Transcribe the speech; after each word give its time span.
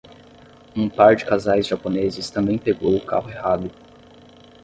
Um 0.75 0.89
par 0.89 1.15
de 1.15 1.23
casais 1.23 1.61
japoneses 1.67 2.31
também 2.31 2.57
pegou 2.57 2.95
o 2.97 3.05
carro 3.05 3.29
errado 3.29 3.69